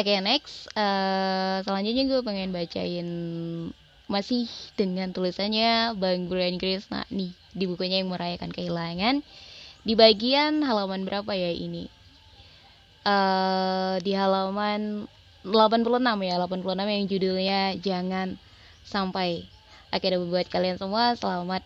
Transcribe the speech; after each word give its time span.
Oke 0.00 0.16
okay, 0.16 0.24
next 0.24 0.64
uh, 0.80 1.60
Selanjutnya 1.60 2.08
gue 2.08 2.24
pengen 2.24 2.56
bacain 2.56 3.08
Masih 4.08 4.48
dengan 4.72 5.12
tulisannya 5.12 5.92
Bang 6.00 6.24
Brian 6.24 6.56
Krishna 6.56 7.04
nih 7.12 7.36
Di 7.52 7.68
bukunya 7.68 8.00
yang 8.00 8.08
merayakan 8.08 8.48
kehilangan. 8.48 9.20
Di 9.84 9.92
bagian 9.92 10.64
halaman 10.64 11.04
berapa 11.04 11.28
ya 11.36 11.52
ini? 11.52 11.92
Uh, 13.04 14.00
Di 14.00 14.16
halaman 14.16 15.04
86 15.44 15.84
ya 16.00 16.34
86 16.48 16.64
yang 16.80 17.04
judulnya 17.04 17.60
Jangan 17.84 18.40
Sampai. 18.88 19.44
Okay, 19.92 20.16
buat 20.16 20.48
kalian 20.48 20.80
semua 20.80 21.12
selamat 21.12 21.60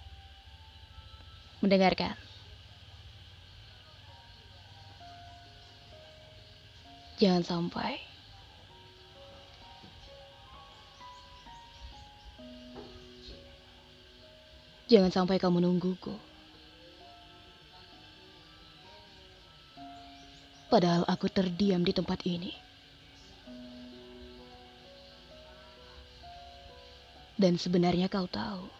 mendengarkan. 1.63 2.19
Jangan 7.23 7.47
sampai 7.47 8.14
Jangan 14.95 15.11
sampai 15.11 15.43
kamu 15.43 15.59
nungguku. 15.59 16.15
Padahal 20.71 21.03
aku 21.11 21.27
terdiam 21.27 21.83
di 21.83 21.91
tempat 21.91 22.23
ini. 22.23 22.55
Dan 27.35 27.59
sebenarnya 27.59 28.07
kau 28.07 28.31
tahu. 28.31 28.71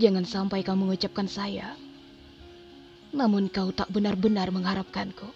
Jangan 0.00 0.24
sampai 0.24 0.64
kamu 0.64 0.88
mengucapkan 0.88 1.28
sayang. 1.28 1.76
Namun 3.12 3.52
kau 3.52 3.68
tak 3.68 3.92
benar-benar 3.92 4.48
mengharapkanku. 4.48 5.28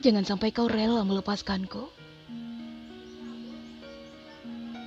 Jangan 0.00 0.24
sampai 0.24 0.48
kau 0.48 0.64
rela 0.64 1.04
melepaskanku. 1.04 1.84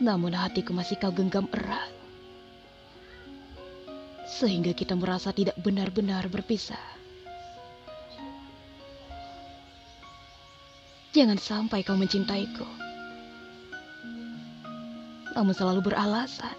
Namun 0.02 0.34
hatiku 0.34 0.74
masih 0.74 0.98
kau 0.98 1.14
genggam 1.14 1.46
erat. 1.54 1.94
Sehingga 4.26 4.74
kita 4.74 4.98
merasa 4.98 5.30
tidak 5.30 5.54
benar-benar 5.62 6.26
berpisah. 6.34 6.82
Jangan 11.14 11.38
sampai 11.38 11.86
kau 11.86 11.94
mencintaiku. 11.94 12.66
Namun 15.38 15.54
selalu 15.54 15.94
beralasan 15.94 16.58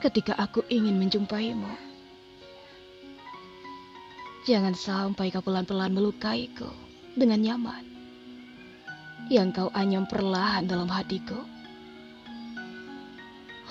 ketika 0.00 0.40
aku 0.40 0.64
ingin 0.72 0.96
menjumpaimu. 0.96 1.68
Jangan 4.48 4.72
sampai 4.72 5.28
kau 5.28 5.44
pelan-pelan 5.44 5.92
melukaiku 5.92 6.85
dengan 7.16 7.40
nyaman 7.40 7.84
yang 9.32 9.50
kau 9.50 9.72
anyam 9.74 10.06
perlahan 10.06 10.68
dalam 10.68 10.86
hatiku. 10.86 11.40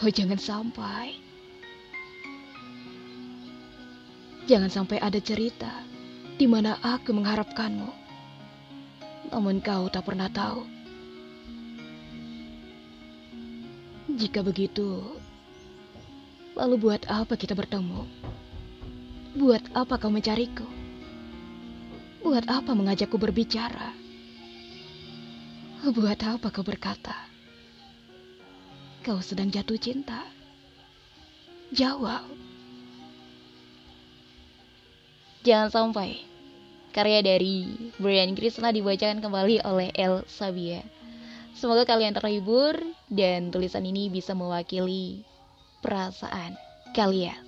Oh, 0.04 0.12
jangan 0.12 0.36
sampai. 0.36 1.16
Jangan 4.46 4.68
sampai 4.68 5.00
ada 5.00 5.18
cerita 5.24 5.72
di 6.36 6.44
mana 6.44 6.76
aku 6.84 7.16
mengharapkanmu. 7.16 7.92
Namun 9.32 9.64
kau 9.64 9.88
tak 9.88 10.04
pernah 10.04 10.28
tahu. 10.28 10.68
Jika 14.16 14.44
begitu, 14.44 15.02
lalu 16.54 16.76
buat 16.78 17.08
apa 17.08 17.40
kita 17.40 17.56
bertemu? 17.56 18.04
Buat 19.40 19.64
apa 19.72 19.96
kau 19.96 20.12
mencariku? 20.12 20.85
Buat 22.26 22.50
apa 22.50 22.74
mengajakku 22.74 23.22
berbicara? 23.22 23.94
Buat 25.86 26.26
apa 26.26 26.50
kau 26.50 26.66
berkata? 26.66 27.14
Kau 29.06 29.22
sedang 29.22 29.54
jatuh 29.54 29.78
cinta? 29.78 30.26
Jawab. 31.70 32.26
Jangan 35.46 35.70
sampai 35.70 36.26
karya 36.98 37.22
dari 37.22 37.94
Brian 38.02 38.34
Krishna 38.34 38.74
dibacakan 38.74 39.22
kembali 39.22 39.62
oleh 39.62 39.94
El 39.94 40.26
Sabia. 40.26 40.82
Semoga 41.54 41.86
kalian 41.86 42.18
terhibur 42.18 42.74
dan 43.06 43.54
tulisan 43.54 43.86
ini 43.86 44.10
bisa 44.10 44.34
mewakili 44.34 45.22
perasaan 45.86 46.58
kalian. 46.98 47.45